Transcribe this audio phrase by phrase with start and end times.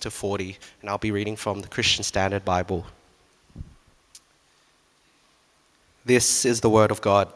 [0.00, 2.86] to 40, and I'll be reading from the Christian Standard Bible.
[6.04, 7.28] This is the word of God.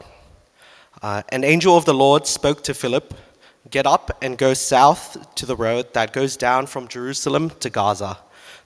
[1.01, 3.13] Uh, an angel of the Lord spoke to Philip
[3.69, 8.17] Get up and go south to the road that goes down from Jerusalem to Gaza.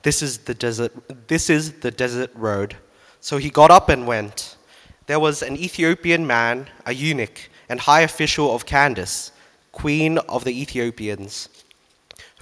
[0.04, 0.94] This is the desert,
[1.28, 2.76] this is the desert road.
[3.20, 4.58] So he got up and went.
[5.08, 9.32] There was an Ethiopian man, a eunuch, and high official of Candace,
[9.72, 11.50] queen of the Ethiopians,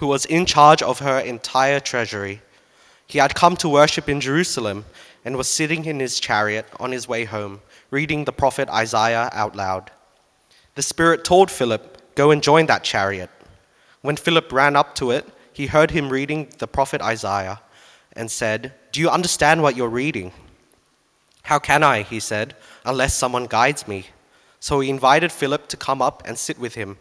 [0.00, 2.40] who was in charge of her entire treasury.
[3.06, 4.86] He had come to worship in Jerusalem
[5.26, 9.54] and was sitting in his chariot on his way home, reading the prophet Isaiah out
[9.54, 9.90] loud.
[10.74, 13.28] The Spirit told Philip, Go and join that chariot.
[14.00, 17.60] When Philip ran up to it, he heard him reading the prophet Isaiah
[18.14, 20.32] and said, Do you understand what you're reading?
[21.42, 22.56] How can I, he said,
[22.86, 24.06] unless someone guides me?
[24.60, 26.96] So he invited Philip to come up and sit with him.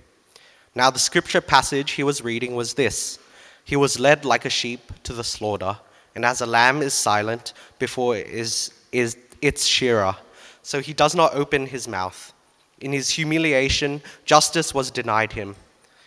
[0.79, 3.19] Now, the scripture passage he was reading was this
[3.65, 5.77] He was led like a sheep to the slaughter,
[6.15, 10.15] and as a lamb is silent before it is, is its shearer,
[10.63, 12.31] so he does not open his mouth.
[12.79, 15.57] In his humiliation, justice was denied him.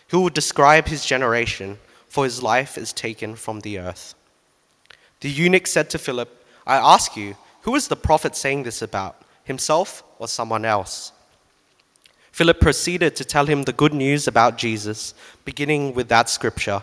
[0.07, 1.77] Who will describe his generation?
[2.07, 4.15] For his life is taken from the earth.
[5.19, 6.31] The eunuch said to Philip,
[6.65, 11.11] I ask you, who is the prophet saying this about, himself or someone else?
[12.33, 15.13] Philip proceeded to tell him the good news about Jesus,
[15.45, 16.81] beginning with that scripture.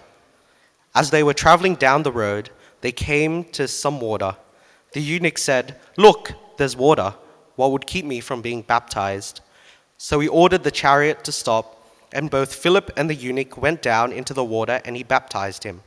[0.95, 2.51] As they were traveling down the road,
[2.83, 4.37] they came to some water.
[4.93, 7.15] The eunuch said, Look, there's water.
[7.57, 9.41] What would keep me from being baptized?
[9.99, 14.13] So he ordered the chariot to stop, and both Philip and the eunuch went down
[14.13, 15.83] into the water, and he baptized him.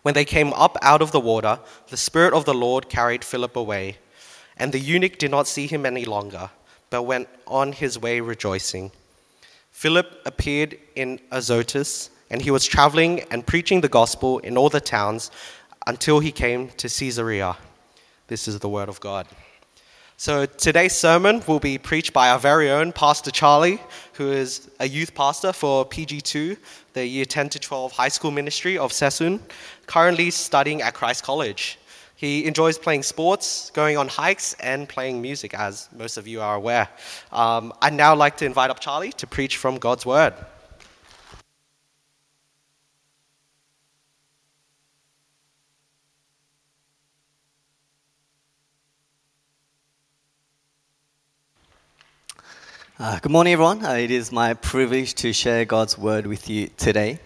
[0.00, 3.56] When they came up out of the water, the Spirit of the Lord carried Philip
[3.56, 3.98] away,
[4.56, 6.48] and the eunuch did not see him any longer,
[6.90, 8.90] but went on his way rejoicing.
[9.70, 14.80] Philip appeared in Azotus, and he was traveling and preaching the gospel in all the
[14.80, 15.30] towns
[15.86, 17.56] until he came to Caesarea.
[18.26, 19.26] This is the word of God.
[20.20, 23.80] So today's sermon will be preached by our very own Pastor Charlie,
[24.14, 26.58] who is a youth pastor for PG2,
[26.92, 29.40] the year 10 to 12 high school ministry of Sassoon,
[29.86, 31.78] currently studying at Christ College.
[32.18, 36.56] He enjoys playing sports, going on hikes, and playing music, as most of you are
[36.56, 36.88] aware.
[37.30, 40.34] Um, I'd now like to invite up Charlie to preach from God's Word.
[52.98, 53.84] Uh, good morning, everyone.
[53.84, 57.20] Uh, it is my privilege to share God's word with you today.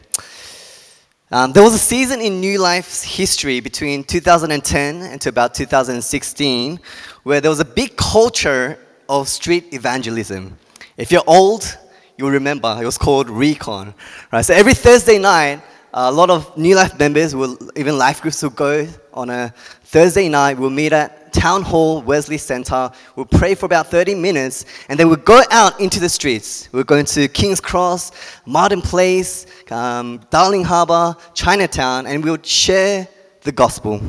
[1.35, 6.79] Um, there was a season in New Life's history between 2010 and to about 2016
[7.23, 8.79] where there was a big culture
[9.09, 10.59] of street evangelism.
[10.99, 11.79] If you're old,
[12.19, 13.95] you'll remember it was called Recon.
[14.31, 14.43] Right?
[14.43, 15.63] So every Thursday night,
[15.95, 19.55] a lot of New Life members will, even life groups will go on a
[19.85, 20.59] Thursday night.
[20.59, 22.91] We'll meet at Town Hall, Wesley Center.
[23.17, 26.69] We'll pray for about 30 minutes, and then we'll go out into the streets.
[26.73, 28.13] We're going to King's Cross,
[28.47, 33.09] Martin Place, um, Darling Harbour, Chinatown, and we'll share
[33.41, 34.01] the gospel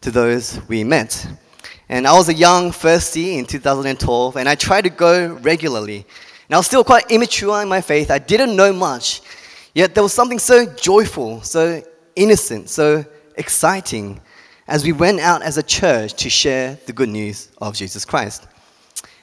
[0.00, 1.26] to those we met.
[1.88, 6.04] And I was a young firstie in 2012, and I tried to go regularly.
[6.48, 8.10] And I was still quite immature in my faith.
[8.10, 9.22] I didn't know much.
[9.74, 11.82] Yet there was something so joyful, so
[12.16, 13.04] innocent, so
[13.36, 14.20] exciting
[14.68, 18.46] as we went out as a church to share the good news of Jesus Christ.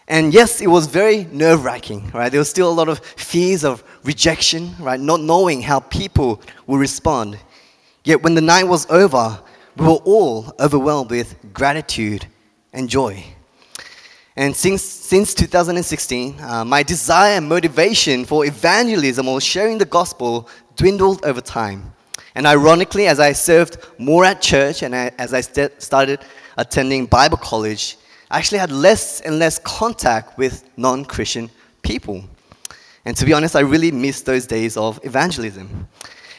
[0.07, 2.29] And yes, it was very nerve wracking, right?
[2.29, 5.00] There was still a lot of fears of rejection, right?
[5.00, 7.38] Not knowing how people will respond.
[8.03, 9.39] Yet when the night was over,
[9.78, 12.25] we were all overwhelmed with gratitude
[12.73, 13.23] and joy.
[14.35, 20.50] And since, since 2016, uh, my desire and motivation for evangelism or sharing the gospel
[20.75, 21.94] dwindled over time.
[22.35, 26.19] And ironically, as I served more at church and I, as I st- started
[26.57, 27.97] attending Bible college,
[28.29, 31.50] I actually had less and less contact with non Christian
[31.81, 32.23] people.
[33.06, 35.88] And to be honest, I really missed those days of evangelism.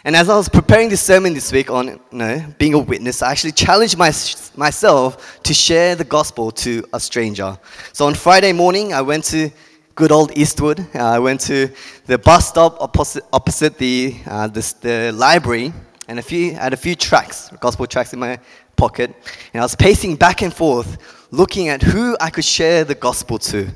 [0.04, 3.22] And as I was preparing this sermon this week on you know, being a witness,
[3.22, 4.12] I actually challenged my,
[4.56, 7.58] myself to share the gospel to a stranger.
[7.92, 9.50] So on Friday morning, I went to
[9.96, 10.80] good old Eastwood.
[10.94, 11.70] Uh, I went to
[12.04, 15.72] the bus stop opposite, opposite the, uh, the, the library
[16.08, 18.38] and a few, I had a few tracks, gospel tracks in my
[18.76, 19.14] pocket.
[19.52, 20.98] And I was pacing back and forth,
[21.30, 23.68] looking at who I could share the gospel to.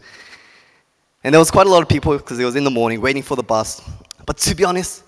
[1.25, 3.23] And there was quite a lot of people because it was in the morning waiting
[3.23, 3.83] for the bus.
[4.27, 5.03] But to be honest,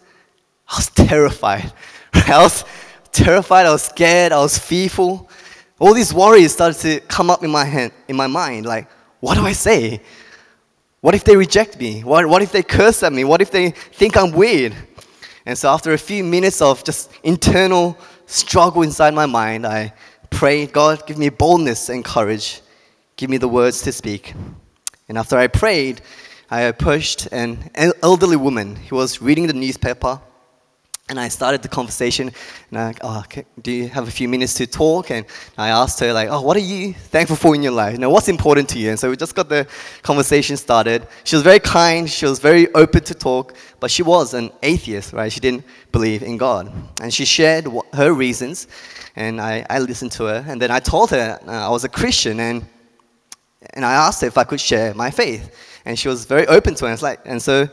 [0.68, 1.72] I was terrified.
[2.14, 2.64] I was
[3.12, 5.28] terrified, I was scared, I was fearful.
[5.78, 8.88] All these worries started to come up in my head, in my mind, like,
[9.20, 10.00] what do I say?
[11.00, 12.02] What if they reject me?
[12.04, 13.24] What, what if they curse at me?
[13.24, 14.74] What if they think I'm weird?
[15.44, 19.92] And so, after a few minutes of just internal struggle inside my mind, I
[20.30, 22.60] prayed, God, give me boldness and courage.
[23.16, 24.34] Give me the words to speak.
[25.08, 26.00] And after I prayed,
[26.50, 27.70] I approached an
[28.02, 30.20] elderly woman who was reading the newspaper
[31.12, 32.32] and I started the conversation,
[32.70, 33.22] and I, oh,
[33.60, 35.10] do you have a few minutes to talk?
[35.10, 35.26] And
[35.58, 37.92] I asked her, like, oh, what are you thankful for in your life?
[37.92, 38.88] You know, what's important to you?
[38.88, 39.66] And so we just got the
[40.02, 41.06] conversation started.
[41.24, 45.12] She was very kind, she was very open to talk, but she was an atheist,
[45.12, 45.30] right?
[45.30, 46.72] She didn't believe in God.
[47.02, 48.66] And she shared her reasons,
[49.14, 50.42] and I, I listened to her.
[50.48, 52.64] And then I told her uh, I was a Christian, and,
[53.74, 55.54] and I asked her if I could share my faith.
[55.84, 56.88] And she was very open to it.
[56.88, 57.68] And, it's like, and so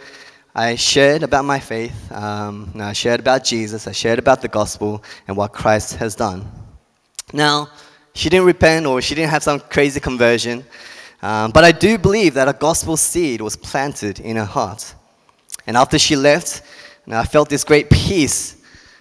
[0.55, 5.03] I shared about my faith, um, I shared about Jesus, I shared about the gospel
[5.27, 6.49] and what Christ has done.
[7.31, 7.69] Now,
[8.15, 10.65] she didn't repent or she didn't have some crazy conversion,
[11.21, 14.95] um, but I do believe that a gospel seed was planted in her heart.
[15.67, 16.63] And after she left,
[17.07, 18.57] I felt this great peace,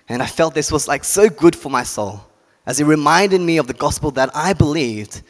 [0.09, 2.21] and I felt this was like so good for my soul,
[2.67, 5.23] as it reminded me of the gospel that I believed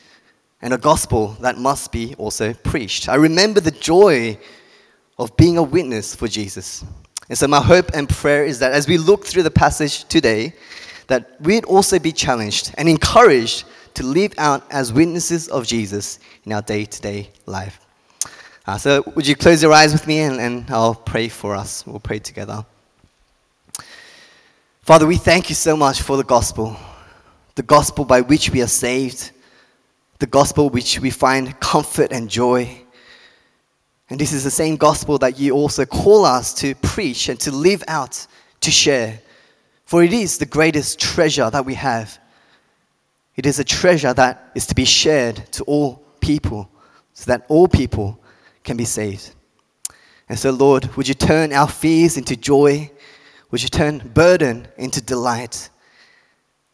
[0.62, 3.08] and a gospel that must be also preached.
[3.08, 4.36] I remember the joy
[5.18, 6.84] of being a witness for Jesus.
[7.28, 10.54] And so my hope and prayer is that as we look through the passage today,
[11.08, 16.52] that we'd also be challenged and encouraged to live out as witnesses of Jesus in
[16.52, 17.80] our day-to-day life.
[18.66, 21.86] Uh, so would you close your eyes with me and, and I'll pray for us.
[21.86, 22.64] We'll pray together.
[24.82, 26.76] Father, we thank you so much for the gospel,
[27.54, 29.32] the gospel by which we are saved,
[30.18, 32.84] the gospel which we find comfort and joy
[34.10, 37.52] and this is the same gospel that you also call us to preach and to
[37.52, 38.26] live out,
[38.60, 39.20] to share.
[39.84, 42.18] For it is the greatest treasure that we have.
[43.36, 46.70] It is a treasure that is to be shared to all people
[47.12, 48.18] so that all people
[48.64, 49.34] can be saved.
[50.28, 52.90] And so, Lord, would you turn our fears into joy?
[53.50, 55.68] Would you turn burden into delight?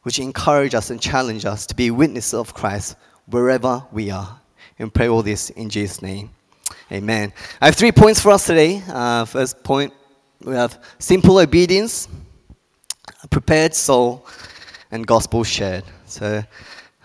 [0.05, 2.97] Would you encourage us and challenge us to be witnesses of Christ
[3.27, 4.41] wherever we are?
[4.79, 6.31] And pray all this in Jesus' name.
[6.91, 7.33] Amen.
[7.61, 8.83] I have three points for us today.
[8.89, 9.93] Uh, first point,
[10.43, 12.09] we have simple obedience,
[13.31, 14.27] prepared soul,
[14.91, 15.85] and gospel shared.
[16.07, 16.43] So,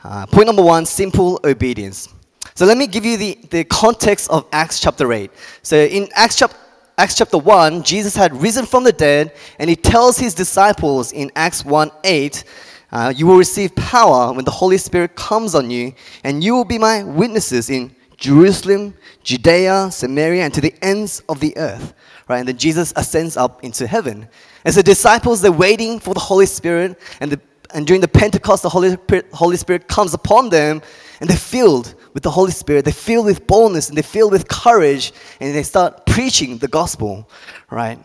[0.03, 2.09] uh, point number one simple obedience.
[2.55, 5.31] So, let me give you the, the context of Acts chapter 8.
[5.61, 6.57] So, in Acts chapter
[6.99, 11.31] Acts chapter 1, Jesus had risen from the dead, and he tells his disciples in
[11.33, 12.43] Acts 1 8,
[12.91, 15.93] uh, You will receive power when the Holy Spirit comes on you,
[16.25, 18.93] and you will be my witnesses in Jerusalem,
[19.23, 21.93] Judea, Samaria, and to the ends of the earth.
[22.27, 22.39] Right?
[22.39, 24.27] And then Jesus ascends up into heaven.
[24.65, 27.39] As the disciples, they're waiting for the Holy Spirit, and, the,
[27.73, 30.81] and during the Pentecost, the Holy Spirit, Holy Spirit comes upon them,
[31.21, 32.83] and they're filled with the Holy Spirit.
[32.85, 37.29] They're filled with boldness, and they're filled with courage, and they start preaching the gospel,
[37.71, 37.99] right?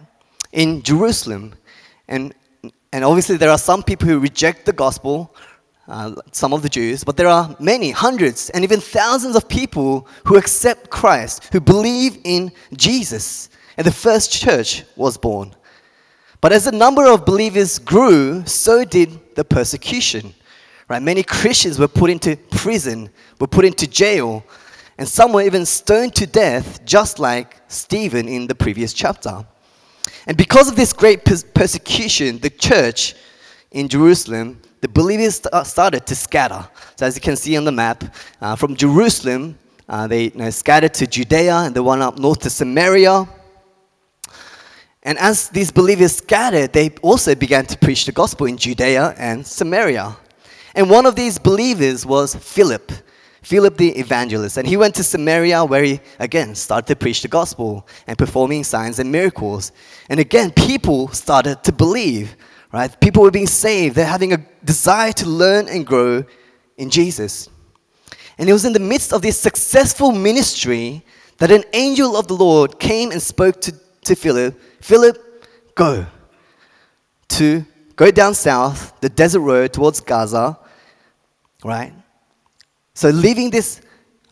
[0.52, 1.55] In Jerusalem.
[2.06, 2.34] And,
[2.93, 5.34] and obviously, there are some people who reject the gospel,
[5.87, 10.09] uh, some of the Jews, but there are many, hundreds, and even thousands of people
[10.25, 13.51] who accept Christ, who believe in Jesus.
[13.77, 15.55] And the first church was born.
[16.41, 20.35] But as the number of believers grew, so did the persecution.
[20.89, 21.03] Right?
[21.03, 23.11] Many Christians were put into prison,
[23.41, 24.45] were put into jail,
[24.99, 29.45] and some were even stoned to death, just like Stephen in the previous chapter.
[30.27, 33.15] And because of this great persecution, the church
[33.73, 36.69] in Jerusalem the believers uh, started to scatter.
[36.97, 38.05] So, as you can see on the map,
[38.38, 42.41] uh, from Jerusalem, uh, they you know, scattered to Judea and they went up north
[42.41, 43.26] to Samaria.
[45.03, 49.47] And as these believers scattered, they also began to preach the gospel in Judea and
[49.47, 50.19] Samaria.
[50.75, 52.93] And one of these believers was Philip,
[53.41, 54.59] Philip the evangelist.
[54.59, 58.64] And he went to Samaria where he, again, started to preach the gospel and performing
[58.64, 59.73] signs and miracles.
[60.11, 62.37] And again, people started to believe
[62.75, 63.00] right?
[63.00, 63.95] People were being saved.
[63.95, 66.25] They're having a desire to learn and grow
[66.76, 67.49] in Jesus.
[68.37, 71.04] And it was in the midst of this successful ministry
[71.38, 75.16] that an angel of the Lord came and spoke to, to Philip Philip,
[75.76, 76.04] go.
[77.28, 77.64] To
[77.95, 80.59] go down south, the desert road towards Gaza,
[81.64, 81.93] right?
[82.95, 83.81] So, leaving this,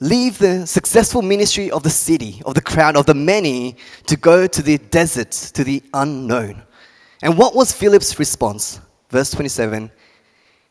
[0.00, 3.76] leave the successful ministry of the city, of the crowd, of the many,
[4.08, 6.62] to go to the deserts, to the unknown.
[7.22, 8.80] And what was Philip's response?
[9.08, 9.90] Verse 27.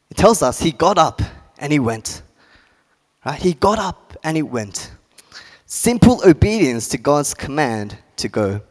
[0.10, 1.22] It tells us he got up
[1.58, 2.22] and he went.
[3.25, 3.39] Right?
[3.39, 4.91] He got up and he went.
[5.65, 8.62] Simple obedience to God's command to go.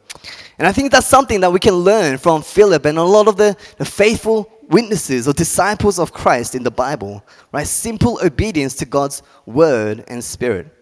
[0.58, 3.36] And I think that's something that we can learn from Philip and a lot of
[3.36, 7.24] the, the faithful witnesses or disciples of Christ in the Bible.
[7.52, 7.66] Right?
[7.66, 10.76] Simple obedience to God's word and spirit.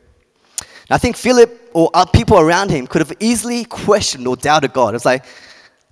[0.90, 4.94] I think Philip or people around him could have easily questioned or doubted God.
[4.94, 5.24] It's like,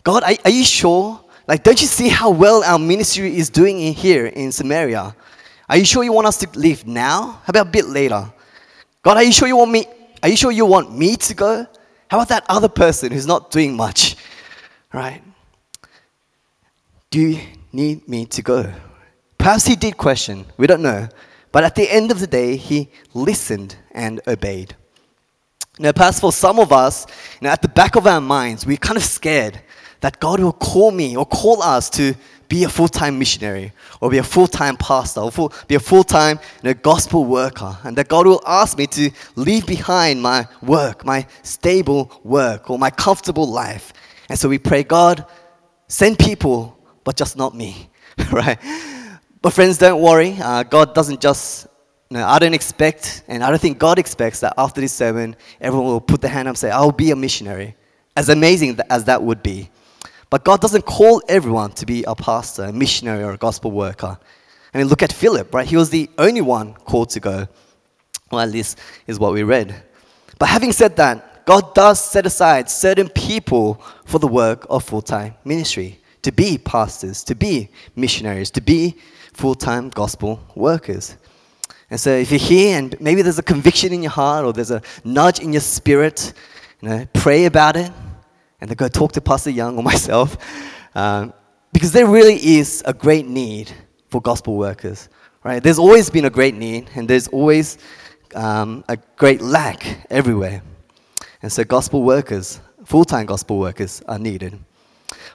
[0.07, 1.21] God, are, are you sure?
[1.49, 5.17] Like, don't you see how well our ministry is doing in here in Samaria?
[5.69, 7.41] Are you sure you want us to leave now?
[7.43, 8.33] How about a bit later?
[9.03, 9.85] God, are you sure you want me?
[10.23, 11.67] Are you sure you want me to go?
[12.09, 14.15] How about that other person who's not doing much?
[14.93, 15.25] Right?
[17.11, 17.41] Do you
[17.73, 18.73] need me to go?
[19.39, 20.47] Perhaps he did question.
[20.57, 21.09] We don't know.
[21.51, 24.77] But at the end of the day, he listened and obeyed.
[25.81, 27.07] Now, perhaps for some of us,
[27.41, 29.61] you know, at the back of our minds, we're kind of scared
[30.01, 32.15] that God will call me or call us to
[32.49, 35.81] be a full time missionary or be a full time pastor or full, be a
[35.81, 37.77] full time you know, gospel worker.
[37.85, 42.79] And that God will ask me to leave behind my work, my stable work, or
[42.79, 43.93] my comfortable life.
[44.29, 45.25] And so we pray, God,
[45.89, 47.89] send people, but just not me,
[48.33, 48.59] right?
[49.43, 50.37] But friends, don't worry.
[50.41, 51.69] Uh, God doesn't just,
[52.11, 55.87] know, I don't expect, and I don't think God expects that after this sermon, everyone
[55.89, 57.77] will put their hand up and say, I'll be a missionary.
[58.17, 59.71] As amazing as that would be.
[60.29, 64.19] But God doesn't call everyone to be a pastor, a missionary, or a gospel worker.
[64.75, 65.67] I mean, look at Philip, right?
[65.67, 67.49] He was the only one called to go.
[68.31, 69.83] Well, at least is what we read.
[70.39, 75.01] But having said that, God does set aside certain people for the work of full
[75.01, 78.97] time ministry to be pastors, to be missionaries, to be
[79.33, 81.17] full time gospel workers.
[81.89, 84.73] And so if you're here and maybe there's a conviction in your heart or there's
[84.73, 86.33] a nudge in your spirit,
[86.81, 87.93] you know, pray about it
[88.61, 90.37] and then go talk to Pastor Young or myself.
[90.95, 91.33] Um,
[91.73, 93.71] because there really is a great need
[94.09, 95.09] for gospel workers,
[95.45, 95.63] right?
[95.63, 97.79] There's always been a great need, and there's always
[98.35, 100.63] um, a great lack everywhere.
[101.43, 104.59] And so, gospel workers, full time gospel workers, are needed.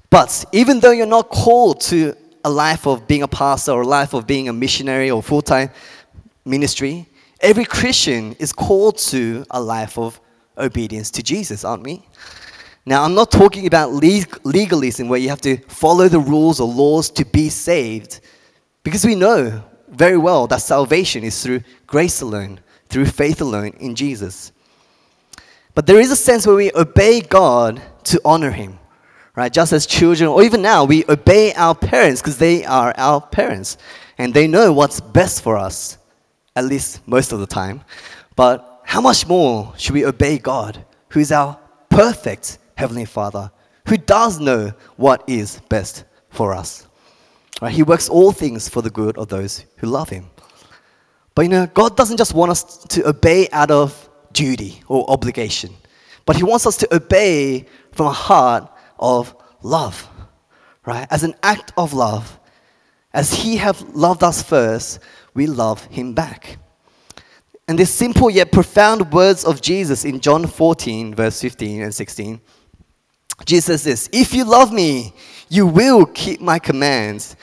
[0.10, 3.88] But even though you're not called to a life of being a pastor or a
[3.88, 5.70] life of being a missionary or full time
[6.44, 7.08] ministry,
[7.40, 10.20] every Christian is called to a life of
[10.58, 12.04] obedience to Jesus, aren't we?
[12.86, 17.12] Now, I'm not talking about legalism where you have to follow the rules or laws
[17.12, 18.22] to be saved,
[18.84, 22.60] because we know very well that salvation is through grace alone,
[22.90, 24.52] through faith alone in Jesus.
[25.76, 28.80] But there is a sense where we obey God to honor Him,
[29.36, 29.54] right?
[29.54, 33.78] Just as children, or even now, we obey our parents because they are our parents
[34.18, 35.98] and they know what's best for us,
[36.56, 37.82] at least most of the time.
[38.36, 41.60] But how much more should we obey God, who is our
[41.90, 43.52] perfect Heavenly Father
[43.88, 46.88] who does know what is best for us.
[47.62, 47.74] Right?
[47.74, 50.30] He works all things for the good of those who love Him.
[51.36, 55.74] But you know, God doesn't just want us to obey out of duty or obligation,
[56.26, 60.08] but He wants us to obey from a heart of love,
[60.86, 61.08] right?
[61.10, 62.40] As an act of love.
[63.14, 65.00] As He have loved us first,
[65.34, 66.58] we love Him back.
[67.68, 72.42] And these simple yet profound words of Jesus in John 14, verse 15 and 16
[73.46, 75.14] Jesus says If you love me,
[75.50, 77.36] you will keep my commands,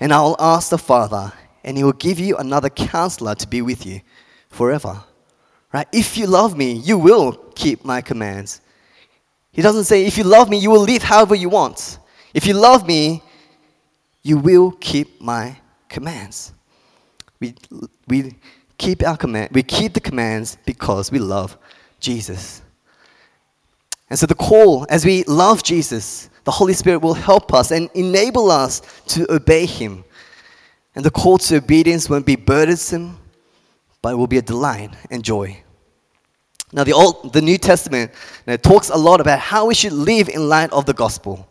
[0.00, 1.32] and I will ask the Father,
[1.64, 4.00] and he will give you another counselor to be with you
[4.48, 5.02] forever.
[5.72, 5.86] Right?
[5.92, 8.60] If you love me, you will keep my commands.
[9.52, 11.98] He doesn't say, if you love me, you will live however you want.
[12.34, 13.22] If you love me,
[14.22, 15.56] you will keep my
[15.88, 16.52] commands.
[17.40, 17.54] We,
[18.08, 18.34] we
[18.76, 21.56] keep our command, we keep the commands because we love
[22.00, 22.62] Jesus.
[24.08, 27.90] And so, the call, as we love Jesus, the Holy Spirit will help us and
[27.94, 30.04] enable us to obey Him.
[30.94, 33.18] And the call to obedience won't be burdensome,
[34.00, 35.60] but it will be a delight and joy.
[36.72, 38.12] Now, the, Old, the New Testament
[38.46, 41.48] know, talks a lot about how we should live in light of the gospel.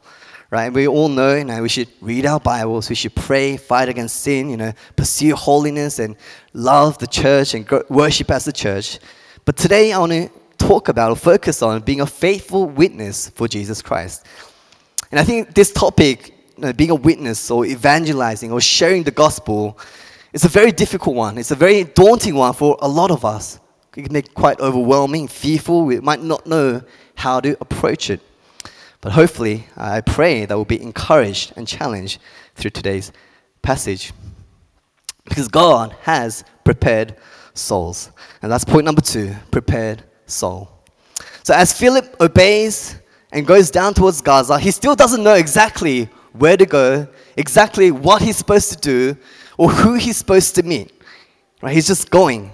[0.51, 0.71] Right?
[0.71, 4.49] We all know, know, we should read our Bibles, we should pray, fight against sin,
[4.49, 6.15] you know, pursue holiness and
[6.53, 8.99] love the church and worship as the church.
[9.43, 13.47] But today I want to talk about or focus on being a faithful witness for
[13.47, 14.25] Jesus Christ.
[15.11, 19.11] And I think this topic, you know, being a witness or evangelizing or sharing the
[19.11, 19.77] gospel,
[20.33, 21.37] is a very difficult one.
[21.37, 23.59] It's a very daunting one for a lot of us.
[23.95, 25.85] It can be quite overwhelming, fearful.
[25.85, 26.81] We might not know
[27.15, 28.19] how to approach it.
[28.99, 32.19] But hopefully, I pray that we'll be encouraged and challenged
[32.55, 33.11] through today's
[33.61, 34.11] passage.
[35.23, 37.15] Because God has prepared
[37.53, 38.11] souls.
[38.41, 40.69] And that's point number two prepared soul.
[41.43, 42.95] So as Philip obeys
[43.31, 48.21] and goes down towards Gaza, he still doesn't know exactly where to go, exactly what
[48.21, 49.17] he's supposed to do,
[49.57, 50.91] or who he's supposed to meet.
[51.61, 51.73] Right?
[51.73, 52.51] He's just going.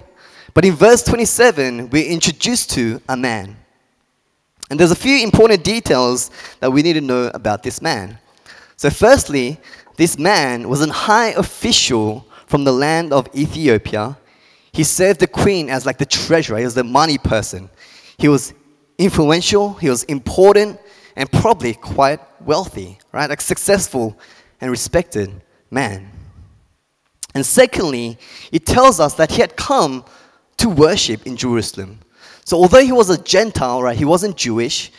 [0.54, 3.56] But in verse 27, we're introduced to a man.
[4.70, 8.18] And there's a few important details that we need to know about this man.
[8.76, 9.58] So, firstly,
[9.96, 14.16] this man was a high official from the land of Ethiopia
[14.72, 17.68] he served the queen as like the treasurer, he was the money person.
[18.18, 18.54] He was
[18.98, 20.80] influential, he was important,
[21.16, 23.28] and probably quite wealthy, right?
[23.28, 24.18] Like successful
[24.60, 26.08] and respected man.
[27.34, 28.18] And secondly,
[28.50, 30.04] it tells us that he had come
[30.58, 31.98] to worship in Jerusalem.
[32.44, 34.92] So although he was a Gentile, right, he wasn't Jewish,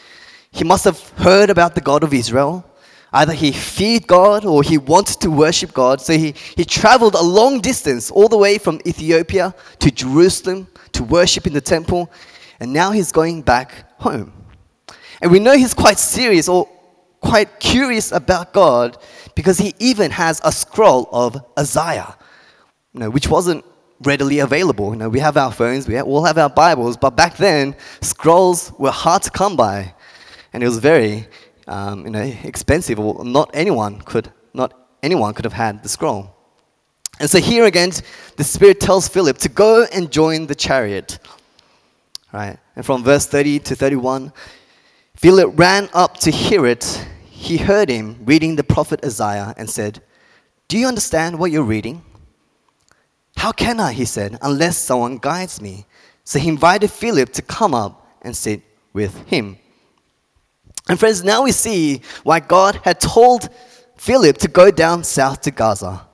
[0.52, 2.66] he must have heard about the God of Israel.
[3.14, 6.02] Either he feared God or he wanted to worship God.
[6.02, 11.04] So he, he traveled a long distance, all the way from Ethiopia to Jerusalem to
[11.04, 12.12] worship in the temple.
[12.60, 14.34] And now he's going back home.
[15.22, 16.68] And we know he's quite serious or
[17.22, 18.98] quite curious about God
[19.36, 22.18] because he even has a scroll of Isaiah,
[22.94, 23.64] you know, which wasn't
[24.02, 24.92] readily available.
[24.92, 28.74] You know, we have our phones, we all have our Bibles, but back then, scrolls
[28.78, 29.94] were hard to come by.
[30.52, 31.28] And it was very
[31.68, 36.36] um, you know, expensive, or not anyone could, not anyone could have had the scroll.
[37.20, 37.92] And so here again,
[38.38, 41.20] the Spirit tells Philip to go and join the chariot.
[42.32, 42.58] Right?
[42.76, 44.34] And from verse 30 to 31,
[45.16, 47.08] Philip ran up to hear it.
[47.30, 50.02] He heard him reading the prophet Isaiah and said,
[50.68, 52.04] Do you understand what you're reading?
[53.38, 55.86] How can I, he said, unless someone guides me?
[56.24, 58.62] So he invited Philip to come up and sit
[58.94, 59.58] with him.
[60.90, 63.50] And friends, now we see why God had told
[63.96, 66.06] Philip to go down south to Gaza.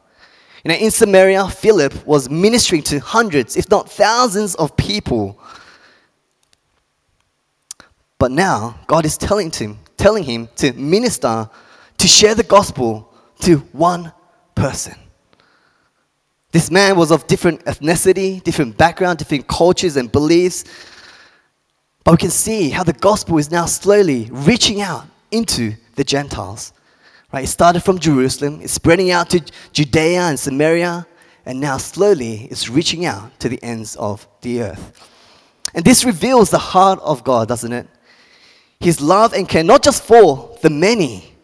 [0.63, 5.39] You know, in Samaria, Philip was ministering to hundreds, if not thousands, of people.
[8.17, 11.49] But now God is telling him, telling him to minister,
[11.97, 14.11] to share the gospel to one
[14.53, 14.95] person.
[16.51, 20.65] This man was of different ethnicity, different background, different cultures and beliefs.
[22.09, 26.73] We can see how the gospel is now slowly reaching out into the Gentiles.
[27.31, 27.43] Right?
[27.43, 31.05] It started from Jerusalem, it's spreading out to Judea and Samaria,
[31.45, 35.07] and now slowly it's reaching out to the ends of the earth.
[35.75, 37.87] And this reveals the heart of God, doesn't it?
[38.79, 41.35] His love and care, not just for the many,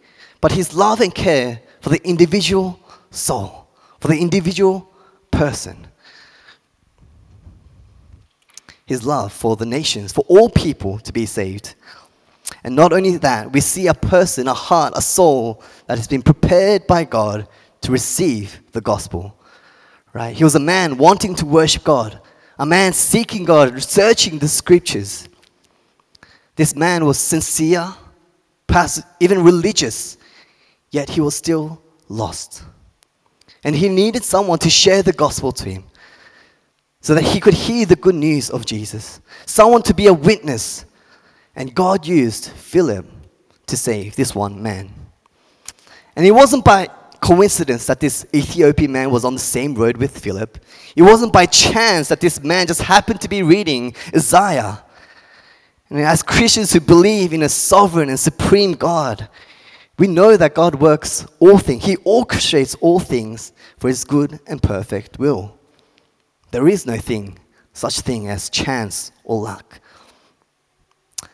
[0.41, 2.79] but his love and care for the individual
[3.11, 3.67] soul,
[3.99, 4.89] for the individual
[5.29, 5.87] person
[8.85, 11.75] his love for the nations, for all people to be saved.
[12.63, 16.21] And not only that, we see a person, a heart, a soul that has been
[16.21, 17.47] prepared by God
[17.81, 19.37] to receive the gospel.
[20.13, 20.35] Right?
[20.35, 22.19] He was a man wanting to worship God,
[22.57, 25.27] a man seeking God, researching the scriptures.
[26.55, 27.93] This man was sincere,
[29.19, 30.17] even religious,
[30.91, 32.63] yet he was still lost.
[33.63, 35.83] And he needed someone to share the gospel to him
[37.05, 40.85] so that he could hear the good news of Jesus, someone to be a witness.
[41.55, 43.05] And God used Philip
[43.67, 44.91] to save this one man.
[46.15, 46.87] And it wasn't by
[47.21, 50.57] coincidence that this Ethiopian man was on the same road with Philip.
[50.95, 54.83] It wasn't by chance that this man just happened to be reading Isaiah.
[55.91, 59.29] And as Christians who believe in a sovereign and supreme God,
[59.99, 61.85] we know that God works all things.
[61.85, 65.55] He orchestrates all things for his good and perfect will.
[66.55, 67.37] There is no thing,
[67.73, 69.81] such thing as chance or luck.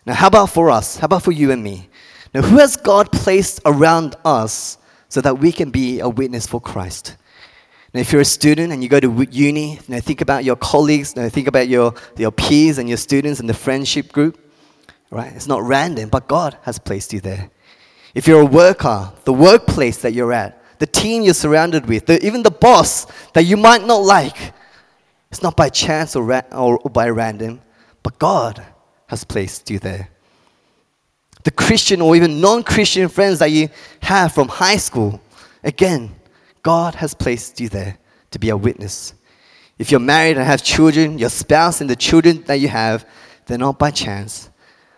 [0.04, 0.98] Now, how about for us?
[0.98, 1.90] How about for you and me?
[2.34, 4.80] Now, who has God placed around us
[5.10, 7.18] so that we can be a witness for Christ?
[7.94, 10.56] Now, if you're a student and you go to uni, you know, think about your
[10.56, 14.40] colleagues, you know, think about your, your peers and your students and the friendship group.
[15.12, 15.32] Right?
[15.36, 17.52] It's not random, but God has placed you there.
[18.16, 22.26] If you're a worker, the workplace that you're at, the team you're surrounded with, the,
[22.26, 24.54] even the boss that you might not like,
[25.32, 27.62] it's not by chance or, ra- or by random,
[28.04, 28.64] but God
[29.08, 30.10] has placed you there.
[31.44, 33.70] The Christian or even non Christian friends that you
[34.02, 35.22] have from high school,
[35.64, 36.14] again,
[36.62, 37.98] God has placed you there
[38.32, 39.14] to be a witness.
[39.80, 43.08] If you're married and have children, your spouse and the children that you have,
[43.46, 44.50] they're not by chance,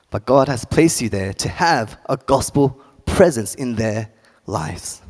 [0.10, 4.12] but God has placed you there to have a gospel presence in their
[4.46, 5.03] lives.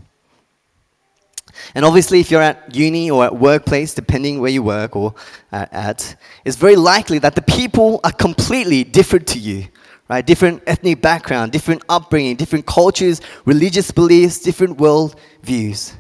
[1.76, 5.14] And obviously, if you're at uni or at workplace, depending where you work or
[5.52, 9.68] at, it's very likely that the people are completely different to you,
[10.10, 10.26] right?
[10.26, 15.94] Different ethnic background, different upbringing, different cultures, religious beliefs, different world views.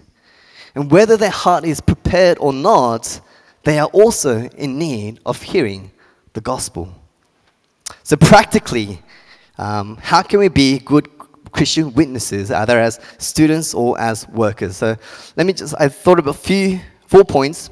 [0.76, 3.22] And whether their heart is prepared or not,
[3.64, 5.92] they are also in need of hearing
[6.34, 6.94] the gospel.
[8.04, 9.02] So, practically,
[9.58, 11.08] um, how can we be good
[11.54, 14.76] Christian witnesses, either as students or as workers.
[14.78, 14.98] So
[15.38, 17.70] let me just, I thought of a few, four points,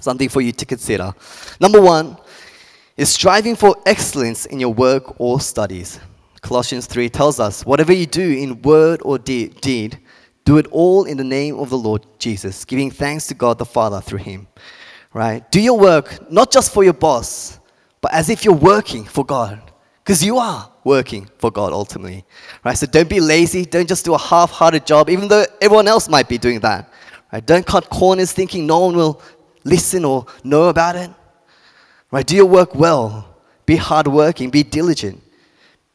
[0.00, 1.12] something for you to consider.
[1.60, 2.16] Number one
[2.96, 5.98] is striving for excellence in your work or studies.
[6.42, 9.98] Colossians 3 tells us, whatever you do in word or de- deed,
[10.44, 13.64] do it all in the name of the Lord Jesus, giving thanks to God the
[13.64, 14.46] Father through him.
[15.14, 15.50] Right?
[15.50, 17.58] Do your work not just for your boss,
[18.02, 19.72] but as if you're working for God.
[20.04, 22.26] Because you are working for God ultimately.
[22.62, 22.76] Right?
[22.76, 23.64] So don't be lazy.
[23.64, 26.92] Don't just do a half hearted job, even though everyone else might be doing that.
[27.32, 27.44] Right?
[27.44, 29.22] Don't cut corners thinking no one will
[29.64, 31.10] listen or know about it.
[32.10, 32.26] Right?
[32.26, 33.34] Do your work well.
[33.64, 34.50] Be hardworking.
[34.50, 35.22] Be diligent.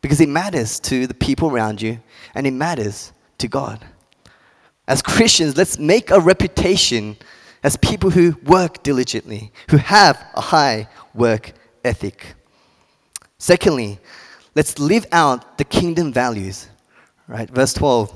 [0.01, 1.99] Because it matters to the people around you
[2.33, 3.85] and it matters to God.
[4.87, 7.15] As Christians, let's make a reputation
[7.61, 11.51] as people who work diligently, who have a high work
[11.85, 12.35] ethic.
[13.39, 13.97] Secondly,
[14.53, 16.69] let's live out the kingdom values.
[17.27, 17.49] Right?
[17.49, 18.13] Verse 12.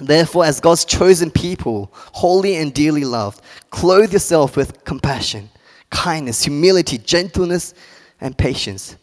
[0.00, 5.48] Therefore, as God's chosen people, holy and dearly loved, clothe yourself with compassion,
[5.90, 7.74] kindness, humility, gentleness,
[8.20, 8.96] and patience.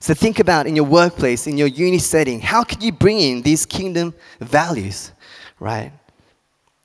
[0.00, 3.42] So think about in your workplace, in your uni setting, how can you bring in
[3.42, 5.12] these kingdom values,
[5.60, 5.92] right?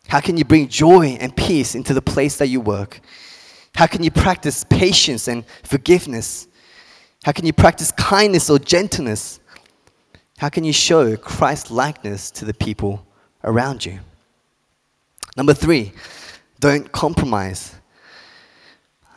[0.08, 3.02] How can you bring joy and peace into the place that you work?
[3.74, 6.47] How can you practice patience and forgiveness?
[7.24, 9.40] How can you practice kindness or gentleness?
[10.38, 13.06] How can you show Christ likeness to the people
[13.44, 14.00] around you?
[15.36, 15.94] Number three,
[16.60, 17.76] don't compromise.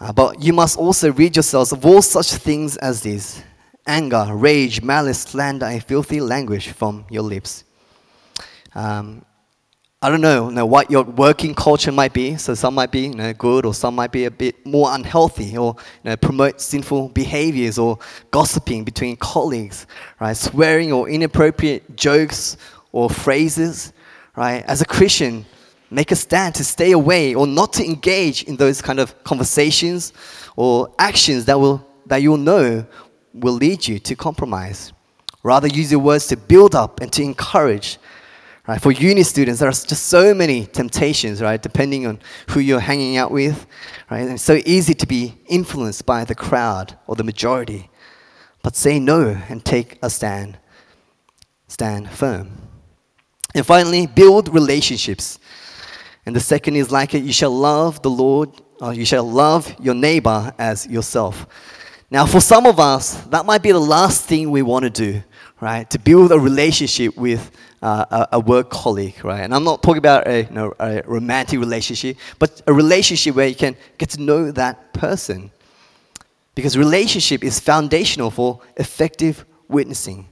[0.01, 3.43] Uh, but you must also rid yourselves of all such things as these
[3.87, 7.65] anger, rage, malice, slander, and filthy language from your lips.
[8.75, 9.25] Um,
[10.03, 12.37] I don't know, you know, what your working culture might be.
[12.39, 15.59] So some might be you know, good, or some might be a bit more unhealthy,
[15.59, 17.99] or you know, promote sinful behaviors, or
[18.31, 19.87] gossiping between colleagues,
[20.19, 20.35] right?
[20.35, 22.57] Swearing or inappropriate jokes
[22.93, 23.93] or phrases,
[24.37, 24.65] right?
[24.65, 25.45] As a Christian,
[25.91, 30.15] make a stand to stay away or not to engage in those kind of conversations
[30.57, 32.87] or actions that will that you'll know
[33.35, 34.95] will lead you to compromise.
[35.43, 37.99] Rather, use your words to build up and to encourage
[38.69, 38.81] Right?
[38.81, 41.61] For uni students, there are just so many temptations, right?
[41.61, 42.21] Depending on
[42.51, 43.67] who you're hanging out with,
[44.11, 44.21] right?
[44.21, 47.91] And it's so easy to be influenced by the crowd or the majority.
[48.63, 50.59] But say no and take a stand.
[51.69, 52.51] Stand firm.
[53.55, 55.39] And finally, build relationships.
[56.27, 59.75] And the second is like it, you shall love the Lord, or you shall love
[59.81, 61.47] your neighbor as yourself.
[62.11, 65.23] Now, for some of us, that might be the last thing we want to do,
[65.61, 65.89] right?
[65.91, 67.51] To build a relationship with
[67.83, 69.41] uh, a, work colleague, right?
[69.41, 73.47] And I'm not talking about a, you know, a romantic relationship, but a relationship where
[73.47, 75.51] you can get to know that person.
[76.55, 80.27] Because relationship is foundational for effective witnessing.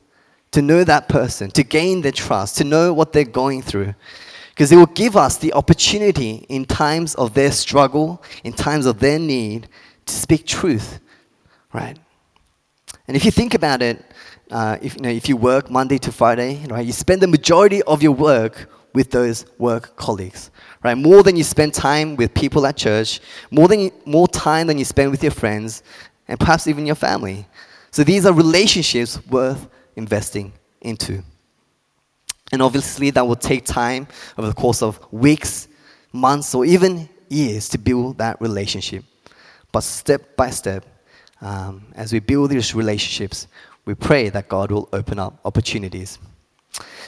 [0.53, 3.95] To know that person, to gain their trust, to know what they're going through.
[4.51, 8.99] Because it will give us the opportunity in times of their struggle, in times of
[8.99, 9.69] their need,
[10.07, 11.01] to speak truth,
[11.73, 11.99] right?
[13.07, 14.05] And if you think about it,
[14.50, 17.82] uh, if, you know, if you work Monday to Friday, right, you spend the majority
[17.82, 20.50] of your work with those work colleagues,
[20.82, 20.96] right?
[20.96, 24.78] More than you spend time with people at church, more, than you, more time than
[24.78, 25.82] you spend with your friends,
[26.26, 27.46] and perhaps even your family.
[27.90, 31.22] So these are relationships worth investing into.
[32.50, 34.08] And obviously, that will take time
[34.38, 35.68] over the course of weeks,
[36.12, 39.04] months, or even years to build that relationship.
[39.70, 40.87] But step by step,
[41.40, 43.48] um, as we build these relationships,
[43.88, 46.18] we pray that God will open up opportunities.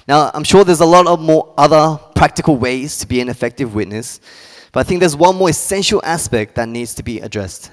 [0.08, 3.74] Now, I'm sure there's a lot of more other practical ways to be an effective
[3.74, 4.18] witness,
[4.72, 7.70] but I think there's one more essential aspect that needs to be addressed.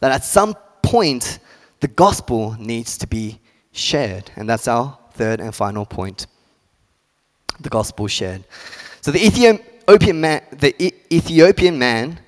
[0.00, 1.38] That at some point,
[1.78, 3.38] the gospel needs to be
[3.70, 6.26] shared, and that's our third and final point.
[7.60, 8.42] The gospel shared.
[9.02, 10.74] So the Ethiopian man, the
[11.14, 12.18] Ethiopian man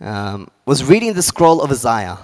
[0.00, 2.18] um, was reading the scroll of Isaiah.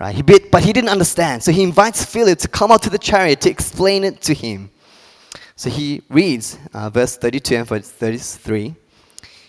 [0.00, 0.14] Right?
[0.14, 1.42] He bit, but he didn't understand.
[1.42, 4.70] So he invites Philip to come out to the chariot to explain it to him.
[5.54, 8.74] So he reads uh, verse 32 and verse 33.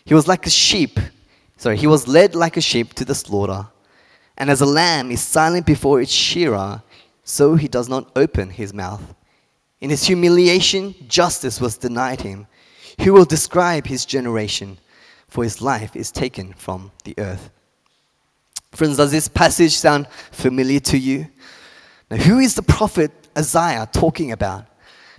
[0.05, 0.99] He was like a sheep.
[1.57, 3.67] Sorry, he was led like a sheep to the slaughter.
[4.37, 6.81] And as a lamb is silent before its shearer,
[7.23, 9.15] so he does not open his mouth.
[9.79, 12.47] In his humiliation, justice was denied him.
[13.01, 14.77] Who will describe his generation?
[15.27, 17.49] For his life is taken from the earth.
[18.73, 21.27] Friends, does this passage sound familiar to you?
[22.09, 24.65] Now, who is the prophet Isaiah talking about?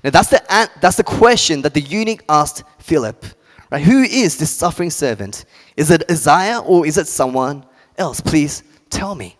[0.02, 3.24] Now, that's the, that's the question that the eunuch asked Philip.
[3.70, 3.82] Right?
[3.82, 5.44] Who is this suffering servant?
[5.76, 7.64] Is it Isaiah or is it someone
[7.96, 8.20] else?
[8.20, 9.36] Please tell me.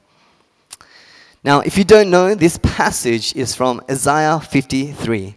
[1.42, 5.36] Now, if you don't know, this passage is from Isaiah 53.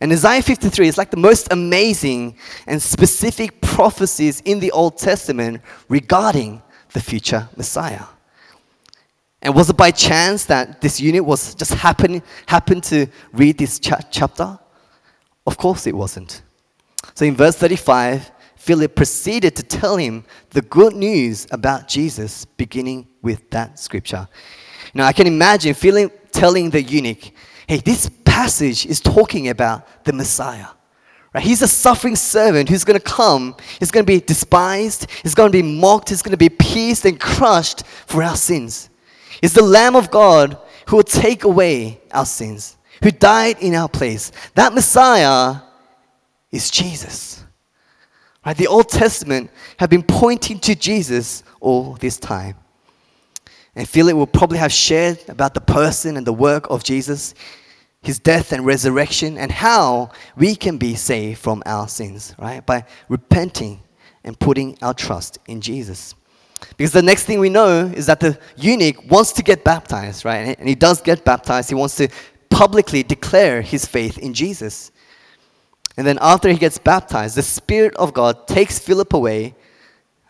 [0.00, 5.62] And Isaiah 53 is like the most amazing and specific prophecies in the Old Testament
[5.88, 8.04] regarding the future Messiah.
[9.42, 13.78] And was it by chance that this eunuch was just happen, happened to read this
[13.78, 14.58] cha- chapter?
[15.46, 16.42] Of course it wasn't.
[17.14, 23.08] So in verse 35, Philip proceeded to tell him the good news about Jesus, beginning
[23.22, 24.28] with that scripture.
[24.92, 27.32] Now I can imagine Philip telling the eunuch,
[27.66, 30.66] hey, this passage is talking about the Messiah.
[31.34, 31.44] Right?
[31.44, 33.54] He's a suffering servant who's going to come.
[33.78, 35.08] He's going to be despised.
[35.22, 36.08] He's going to be mocked.
[36.08, 38.90] He's going to be pierced and crushed for our sins.
[39.40, 43.88] He's the Lamb of God who will take away our sins, who died in our
[43.88, 44.32] place.
[44.54, 45.60] That Messiah
[46.50, 47.44] is Jesus.
[48.44, 48.56] Right?
[48.56, 52.56] The Old Testament have been pointing to Jesus all this time.
[53.76, 57.34] And Philip will probably have shared about the person and the work of Jesus,
[58.02, 62.64] his death and resurrection, and how we can be saved from our sins, right?
[62.64, 63.82] By repenting
[64.24, 66.14] and putting our trust in Jesus.
[66.76, 70.58] Because the next thing we know is that the eunuch wants to get baptized, right?
[70.58, 71.68] And he does get baptized.
[71.68, 72.08] He wants to
[72.50, 74.90] publicly declare his faith in Jesus.
[75.96, 79.54] And then after he gets baptized, the Spirit of God takes Philip away.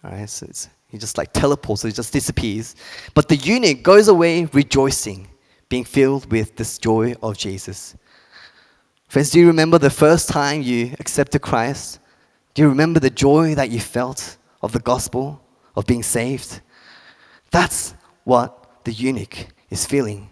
[0.04, 0.46] All right, so
[0.88, 2.74] he just like teleports, so he just disappears.
[3.14, 5.28] But the eunuch goes away rejoicing,
[5.70, 7.96] being filled with this joy of Jesus.
[9.09, 12.00] Friends, do you remember the first time you accepted Christ?
[12.52, 15.40] Do you remember the joy that you felt of the gospel,
[15.76, 16.61] of being saved?
[17.50, 20.28] That's what the eunuch is feeling.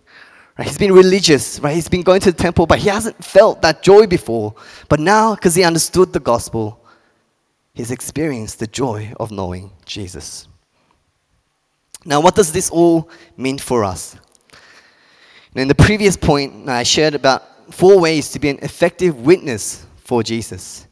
[0.58, 0.66] Right?
[0.66, 1.74] He's been religious, right?
[1.74, 4.54] He's been going to the temple, but he hasn't felt that joy before.
[4.88, 6.84] But now, because he understood the gospel,
[7.74, 10.48] he's experienced the joy of knowing Jesus.
[12.04, 14.16] Now, what does this all mean for us?
[15.58, 19.84] Now, in the previous point, I shared about four ways to be an effective witness
[19.96, 20.86] for Jesus.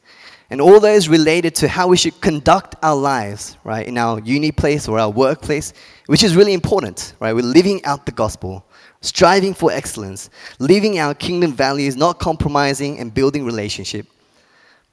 [0.50, 4.50] And all those related to how we should conduct our lives, right, in our uni
[4.50, 5.72] place or our workplace,
[6.06, 7.32] which is really important, right?
[7.32, 8.66] We're living out the gospel
[9.02, 14.08] striving for excellence, living our kingdom values, not compromising and building relationship.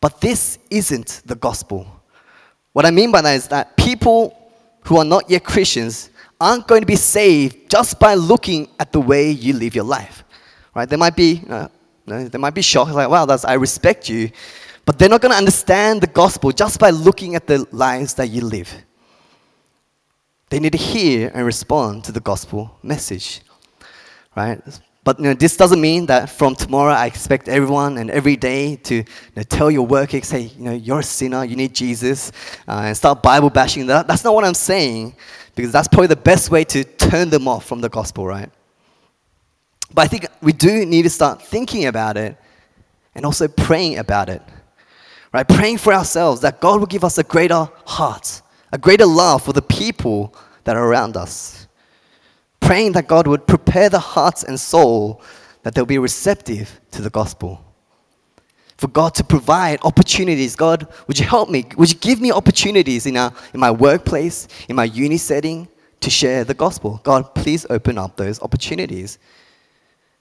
[0.02, 1.88] But this isn't the gospel.
[2.74, 4.38] What I mean by that is that people
[4.84, 9.00] who are not yet Christians aren't going to be saved just by looking at the
[9.00, 10.24] way you live your life.
[10.76, 10.90] Right?
[10.90, 11.68] They might be, uh,
[12.06, 14.32] they might be shocked, like, wow, that's, I respect you.
[14.86, 18.30] But they're not going to understand the gospel just by looking at the lives that
[18.30, 18.74] you live.
[20.50, 23.42] They need to hear and respond to the gospel message
[24.36, 24.62] right?
[25.04, 28.78] But you know, this doesn't mean that from tomorrow I expect everyone and every day
[28.78, 32.32] to you know, tell your work say, you know, you're a sinner, you need Jesus,
[32.68, 33.86] uh, and start Bible bashing.
[33.88, 35.16] That, that's not what I'm saying,
[35.56, 38.50] because that's probably the best way to turn them off from the gospel, right?
[39.94, 42.36] But I think we do need to start thinking about it
[43.16, 44.42] and also praying about it,
[45.32, 45.48] right?
[45.48, 49.54] Praying for ourselves that God will give us a greater heart, a greater love for
[49.54, 51.64] the people that are around us
[52.64, 55.22] praying that God would prepare the hearts and soul
[55.64, 57.64] that they'll be receptive to the gospel.
[58.84, 60.58] For God to provide opportunities.
[60.58, 61.66] God, would you help me?
[61.78, 65.70] Would you give me opportunities in, our, in my workplace, in my uni setting,
[66.02, 67.00] to share the gospel?
[67.02, 69.20] God, please open up those opportunities.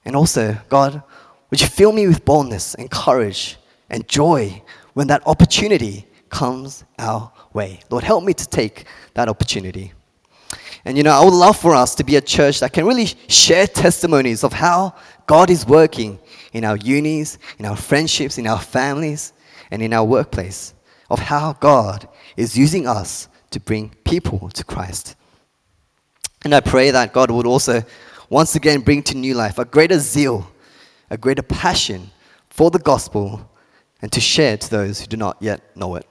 [0.05, 1.03] And also, God,
[1.51, 3.57] would you fill me with boldness and courage
[3.91, 7.81] and joy when that opportunity comes our way?
[7.91, 9.93] Lord, help me to take that opportunity.
[10.85, 13.07] And you know, I would love for us to be a church that can really
[13.27, 14.95] share testimonies of how
[15.27, 16.19] God is working
[16.53, 19.33] in our unis, in our friendships, in our families,
[19.71, 20.75] and in our workplace,
[21.11, 25.17] of how God is using us to bring people to Christ.
[26.45, 27.83] And I pray that God would also
[28.29, 30.51] once again bring to new life a greater zeal,
[31.11, 32.11] a greater passion
[32.49, 33.49] for the gospel,
[34.01, 36.07] and to share to those who do not yet know it.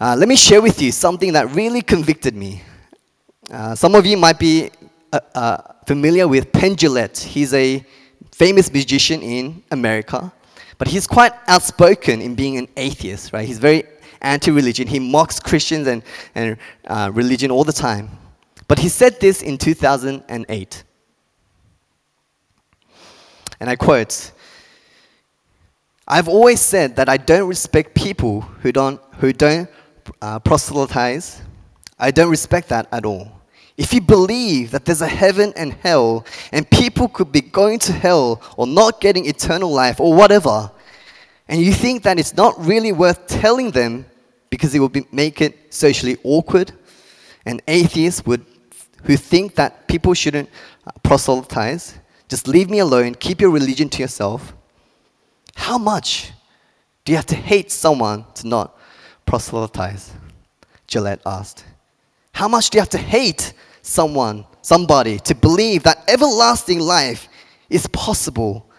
[0.00, 2.62] Uh, let me share with you something that really convicted me
[3.50, 4.70] uh, some of you might be
[5.12, 6.76] uh, uh, familiar with Penn.
[6.76, 7.84] He's a
[8.32, 10.32] famous musician in America,
[10.78, 13.46] but he's quite outspoken in being an atheist, right?
[13.46, 13.84] He's very
[14.20, 14.86] anti-religion.
[14.86, 16.02] He mocks Christians and,
[16.34, 18.10] and uh, religion all the time.
[18.68, 20.84] But he said this in 2008.
[23.58, 24.32] And I quote,
[26.06, 29.68] I've always said that I don't respect people who don't, who don't
[30.22, 31.42] uh, proselytize.
[31.98, 33.39] I don't respect that at all.
[33.80, 37.92] If you believe that there's a heaven and hell, and people could be going to
[37.92, 40.70] hell or not getting eternal life or whatever,
[41.48, 44.04] and you think that it's not really worth telling them
[44.50, 46.72] because it would be, make it socially awkward,
[47.46, 48.44] and atheists would,
[49.04, 50.50] who think that people shouldn't
[50.86, 54.52] uh, proselytize, just leave me alone, keep your religion to yourself.
[55.54, 56.32] How much
[57.06, 58.78] do you have to hate someone to not
[59.24, 60.12] proselytize?
[60.86, 61.64] Jillette asked.
[62.32, 67.28] How much do you have to hate someone, somebody, to believe that everlasting life
[67.68, 68.70] is possible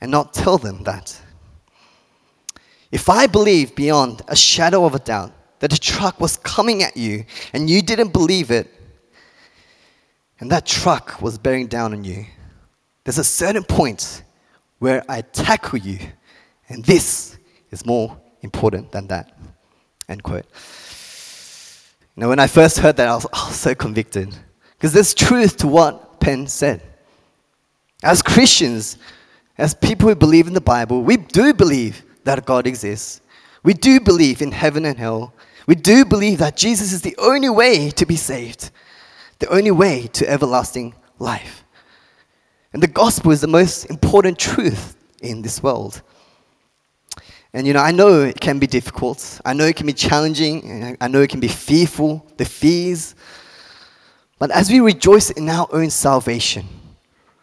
[0.00, 1.20] and not tell them that.
[2.90, 6.96] If I believe beyond a shadow of a doubt that a truck was coming at
[6.96, 8.68] you and you didn't believe it,
[10.40, 12.24] and that truck was bearing down on you,
[13.04, 14.24] there's a certain point
[14.78, 15.98] where I tackle you,
[16.68, 17.38] and this
[17.70, 19.38] is more important than that.
[20.08, 20.46] End quote.
[22.16, 24.34] Now, when I first heard that, I was, was so convicted.
[24.76, 26.82] Because there's truth to what Penn said.
[28.02, 28.98] As Christians,
[29.58, 33.20] as people who believe in the Bible, we do believe that God exists.
[33.62, 35.34] We do believe in heaven and hell.
[35.66, 38.70] We do believe that Jesus is the only way to be saved,
[39.38, 41.64] the only way to everlasting life.
[42.72, 46.02] And the gospel is the most important truth in this world.
[47.52, 49.40] And you know, I know it can be difficult.
[49.44, 50.96] I know it can be challenging.
[51.00, 53.14] I know it can be fearful, the fears.
[54.38, 56.66] But as we rejoice in our own salvation,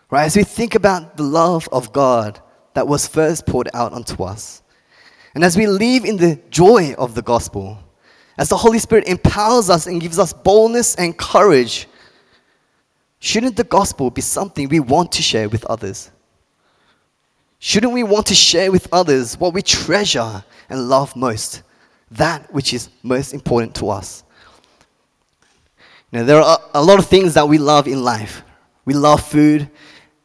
[0.09, 2.39] right, as we think about the love of God
[2.73, 4.63] that was first poured out onto us,
[5.35, 7.77] and as we live in the joy of the gospel,
[8.37, 11.87] as the Holy Spirit empowers us and gives us boldness and courage,
[13.19, 16.11] shouldn't the gospel be something we want to share with others?
[17.59, 21.63] Shouldn't we want to share with others what we treasure and love most?
[22.11, 24.23] That which is most important to us.
[26.11, 28.41] Know, there are a lot of things that we love in life.
[28.85, 29.69] We love food,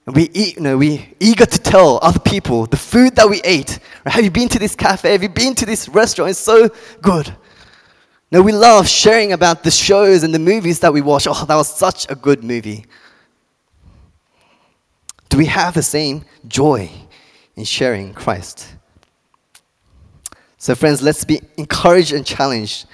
[0.07, 3.40] and we eat, you know, we eager to tell other people the food that we
[3.42, 3.81] ate.
[4.07, 5.11] Have you been to this cafe?
[5.11, 6.31] Have you been to this restaurant?
[6.31, 7.35] It's so good.
[8.31, 11.27] No, we love sharing about the shows and the movies that we watch.
[11.29, 12.87] Oh, that was such a good movie.
[15.29, 16.90] Do we have the same joy
[17.57, 18.77] in sharing Christ.
[20.59, 22.87] So, friends, let's be encouraged and challenged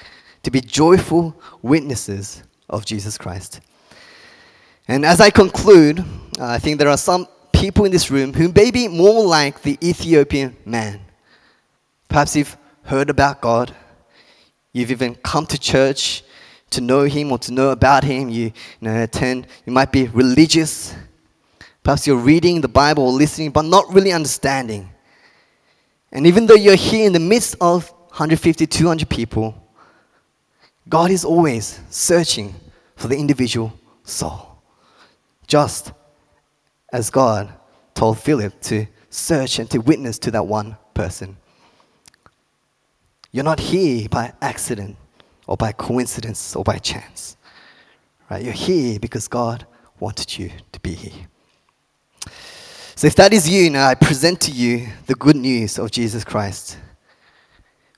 [0.43, 3.61] to be joyful witnesses of Jesus Christ.
[4.87, 6.03] And as I conclude,
[6.41, 9.77] I think there are some people in this room who may be more like the
[9.83, 11.01] Ethiopian man.
[12.09, 13.75] Perhaps you've heard about God,
[14.73, 16.25] you've even come to church
[16.71, 18.29] to know Him or to know about Him.
[18.29, 20.95] You, you know, attend, you might be religious,
[21.83, 24.91] Perhaps you're reading the Bible or listening, but not really understanding.
[26.13, 29.55] And even though you're here in the midst of 150, 200 people,
[30.89, 32.55] God is always searching
[32.97, 33.73] for the individual
[34.05, 34.61] soul.
[35.47, 35.93] Just
[36.93, 37.53] as God
[37.95, 41.37] told Philip to search and to witness to that one person.
[43.33, 44.97] You're not here by accident
[45.47, 47.37] or by coincidence or by chance.
[48.31, 48.43] Right?
[48.43, 49.67] You're here because God
[50.01, 51.27] wanted you to be here.
[52.99, 56.25] So, if that is you, now I present to you the good news of Jesus
[56.25, 56.79] Christ.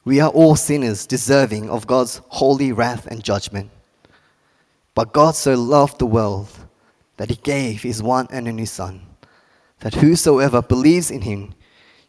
[0.05, 3.71] We are all sinners deserving of God's holy wrath and judgment.
[4.95, 6.51] But God so loved the world
[7.17, 9.01] that he gave his one and only Son,
[9.79, 11.55] that whosoever believes in him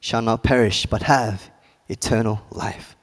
[0.01, 1.49] shall not perish but have
[1.87, 2.97] eternal life.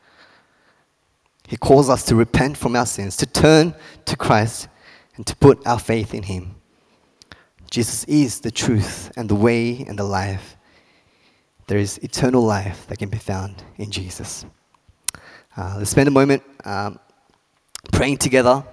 [1.46, 3.74] He calls us to repent from our sins, to turn
[4.05, 4.68] to Christ,
[5.16, 6.58] and to put our faith in him.
[7.71, 10.57] Jesus is the truth and the way and the life.
[11.67, 14.47] There is eternal life that can be found in Jesus.
[15.55, 16.99] Uh, let's spend a moment um,
[17.93, 18.65] praying together.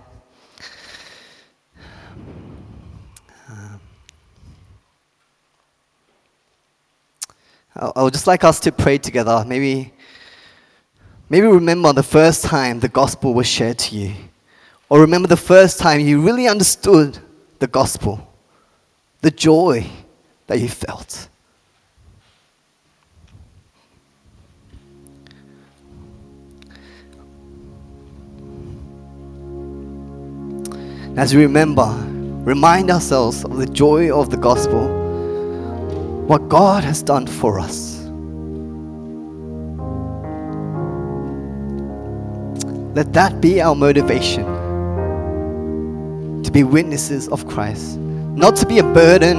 [3.49, 3.81] Um,
[7.75, 9.43] I would just like us to pray together.
[9.45, 9.93] Maybe,
[11.29, 14.13] maybe remember the first time the gospel was shared to you,
[14.87, 17.19] or remember the first time you really understood
[17.59, 18.31] the gospel
[19.25, 19.83] the joy
[20.45, 21.29] that you felt.
[31.17, 31.87] As we remember,
[32.43, 34.85] remind ourselves of the joy of the gospel,
[36.27, 38.03] what God has done for us.
[42.95, 44.45] Let that be our motivation
[46.43, 48.04] to be witnesses of Christ
[48.35, 49.37] not to be a burden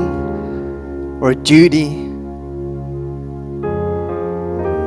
[1.20, 2.06] or a duty,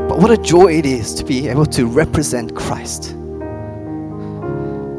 [0.08, 3.12] but what a joy it is to be able to represent Christ,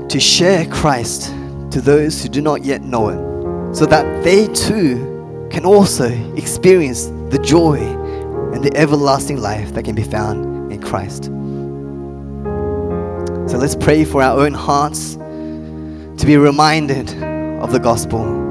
[0.08, 1.34] to share Christ
[1.72, 7.06] to those who do not yet know Him, so that they too can also experience
[7.30, 7.78] the joy
[8.54, 11.24] and the everlasting life that can be found in Christ.
[13.50, 17.10] So let's pray for our own hearts to be reminded
[17.60, 18.49] of the gospel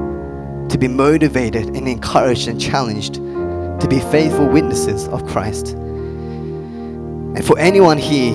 [0.70, 5.72] to be motivated and encouraged and challenged to be faithful witnesses of Christ.
[5.72, 8.32] And for anyone here,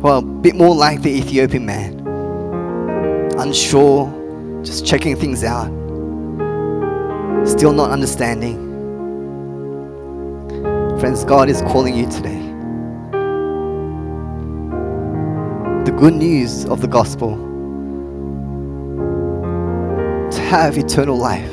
[0.00, 2.00] well, a bit more like the Ethiopian man,
[3.38, 4.10] unsure,
[4.62, 5.68] just checking things out,
[7.46, 8.58] still not understanding.
[11.00, 12.40] Friends, God is calling you today.
[15.84, 17.53] The good news of the gospel
[20.62, 21.52] have eternal life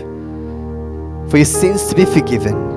[1.30, 2.70] for your sins to be forgiven.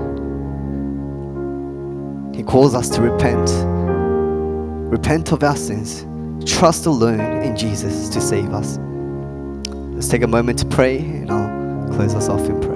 [2.35, 3.51] He calls us to repent.
[4.91, 6.07] Repent of our sins.
[6.45, 8.79] Trust alone in Jesus to save us.
[9.95, 12.74] Let's take a moment to pray and I'll close us off in prayer.